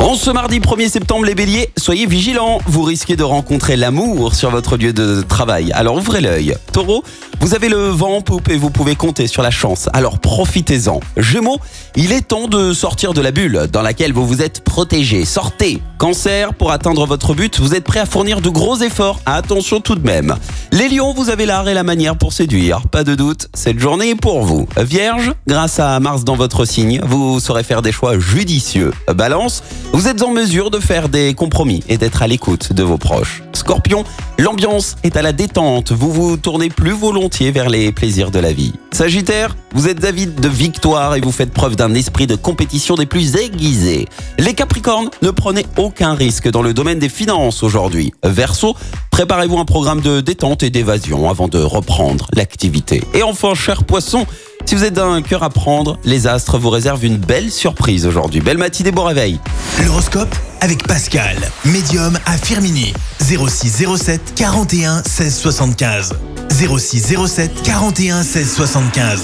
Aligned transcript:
En 0.00 0.14
ce 0.14 0.30
mardi 0.30 0.60
1er 0.60 0.88
septembre, 0.88 1.24
les 1.24 1.34
béliers, 1.34 1.70
soyez 1.76 2.06
vigilants. 2.06 2.60
Vous 2.66 2.82
risquez 2.82 3.16
de 3.16 3.24
rencontrer 3.24 3.76
l'amour 3.76 4.32
sur 4.34 4.48
votre 4.50 4.76
lieu 4.76 4.92
de 4.92 5.22
travail. 5.22 5.72
Alors 5.72 5.96
ouvrez 5.96 6.20
l'œil. 6.20 6.54
Taureau, 6.72 7.02
vous 7.40 7.54
avez 7.54 7.68
le 7.68 7.88
vent 7.88 8.16
en 8.16 8.20
poupe 8.20 8.48
et 8.48 8.56
vous 8.56 8.70
pouvez 8.70 8.94
compter 8.94 9.26
sur 9.26 9.42
la 9.42 9.50
chance. 9.50 9.88
Alors 9.92 10.20
profitez-en. 10.20 11.00
Gémeaux, 11.16 11.58
il 11.96 12.12
est 12.12 12.28
temps 12.28 12.46
de 12.46 12.72
sortir 12.72 13.12
de 13.12 13.20
la 13.20 13.32
bulle 13.32 13.66
dans 13.72 13.82
laquelle 13.82 14.12
vous 14.12 14.26
vous 14.26 14.40
êtes 14.40 14.62
protégé. 14.62 15.24
Sortez. 15.24 15.82
Cancer, 15.98 16.54
pour 16.54 16.70
atteindre 16.70 17.04
votre 17.06 17.34
but, 17.34 17.58
vous 17.58 17.74
êtes 17.74 17.82
prêt 17.82 17.98
à 17.98 18.06
fournir 18.06 18.40
de 18.40 18.50
gros 18.50 18.76
efforts. 18.76 19.20
Attention 19.26 19.80
tout 19.80 19.96
de 19.96 20.06
même. 20.06 20.36
Les 20.70 20.88
lions, 20.88 21.12
vous 21.12 21.28
avez 21.28 21.44
l'art 21.44 21.68
et 21.68 21.74
la 21.74 21.82
manière 21.82 22.16
pour 22.16 22.32
séduire. 22.32 22.82
Pas 22.86 23.02
de 23.02 23.16
doute, 23.16 23.48
cette 23.52 23.80
journée 23.80 24.10
est 24.10 24.14
pour 24.14 24.42
vous. 24.42 24.68
Vierge, 24.76 25.32
grâce 25.48 25.80
à 25.80 25.98
Mars 25.98 26.22
dans 26.22 26.36
votre 26.36 26.64
signe, 26.64 27.00
vous 27.04 27.40
saurez 27.40 27.64
faire 27.64 27.82
des 27.82 27.90
choix 27.90 28.16
judicieux. 28.16 28.92
Balance, 29.12 29.64
vous 29.92 30.06
êtes 30.06 30.22
en 30.22 30.30
mesure 30.30 30.70
de 30.70 30.78
faire 30.78 31.08
des 31.08 31.34
compromis 31.34 31.82
et 31.88 31.98
d'être 31.98 32.22
à 32.22 32.26
l'écoute 32.26 32.72
de 32.72 32.82
vos 32.82 32.98
proches. 32.98 33.42
Scorpion, 33.52 34.04
l'ambiance 34.38 34.96
est 35.02 35.16
à 35.16 35.22
la 35.22 35.32
détente, 35.32 35.92
vous 35.92 36.12
vous 36.12 36.36
tournez 36.36 36.68
plus 36.68 36.92
volontiers 36.92 37.50
vers 37.50 37.68
les 37.68 37.90
plaisirs 37.90 38.30
de 38.30 38.38
la 38.38 38.52
vie. 38.52 38.72
Sagittaire, 38.92 39.56
vous 39.74 39.88
êtes 39.88 40.04
avide 40.04 40.40
de 40.40 40.48
victoire 40.48 41.16
et 41.16 41.20
vous 41.20 41.32
faites 41.32 41.52
preuve 41.52 41.76
d'un 41.76 41.94
esprit 41.94 42.26
de 42.26 42.36
compétition 42.36 42.94
des 42.94 43.06
plus 43.06 43.36
aiguisés. 43.36 44.06
Les 44.38 44.54
Capricornes, 44.54 45.10
ne 45.22 45.30
prenez 45.30 45.66
aucun 45.76 46.14
risque 46.14 46.48
dans 46.48 46.62
le 46.62 46.74
domaine 46.74 46.98
des 46.98 47.08
finances 47.08 47.62
aujourd'hui. 47.62 48.12
Verseau, 48.24 48.74
préparez-vous 49.10 49.58
un 49.58 49.64
programme 49.64 50.00
de 50.00 50.20
détente 50.20 50.62
et 50.62 50.70
d'évasion 50.70 51.28
avant 51.28 51.48
de 51.48 51.58
reprendre 51.58 52.28
l'activité. 52.34 53.02
Et 53.14 53.22
enfin, 53.22 53.54
cher 53.54 53.84
poisson, 53.84 54.26
si 54.68 54.74
vous 54.74 54.84
êtes 54.84 54.92
d'un 54.92 55.22
cœur 55.22 55.42
à 55.42 55.48
prendre, 55.48 55.98
les 56.04 56.26
astres 56.26 56.58
vous 56.58 56.68
réservent 56.68 57.02
une 57.02 57.16
belle 57.16 57.50
surprise 57.50 58.04
aujourd'hui. 58.04 58.42
Belle 58.42 58.58
matinée, 58.58 58.90
bon 58.90 59.04
réveil. 59.04 59.40
L'horoscope 59.82 60.28
avec 60.60 60.86
Pascal, 60.86 61.38
médium 61.64 62.18
à 62.26 62.36
Firmini. 62.36 62.92
06 63.18 63.86
07 63.96 64.34
41 64.36 65.02
16 65.04 65.38
75. 65.38 66.12
06 66.50 67.16
07 67.26 67.62
41 67.62 68.22
16 68.22 68.52
75. 68.52 69.20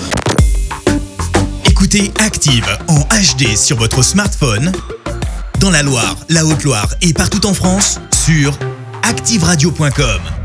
Écoutez 1.67 2.11
Active 2.20 2.78
en 2.89 3.00
HD 3.00 3.55
sur 3.55 3.77
votre 3.77 4.03
smartphone, 4.03 4.72
dans 5.61 5.70
la 5.70 5.83
Loire, 5.83 6.17
la 6.31 6.47
Haute-Loire 6.47 6.89
et 7.03 7.12
partout 7.12 7.45
en 7.45 7.53
France, 7.53 8.00
sur 8.25 8.59
activeradio.com. 9.03 10.44